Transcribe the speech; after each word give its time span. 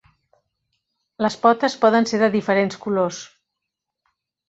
Les 1.25 1.37
potes 1.45 1.77
poden 1.85 2.09
ser 2.15 2.23
de 2.25 2.33
diferents 2.39 2.83
colors. 2.89 3.25